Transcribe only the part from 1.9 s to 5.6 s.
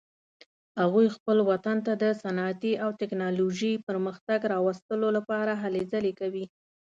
د صنعتي او تکنالوژیکي پرمختګ راوستلو لپاره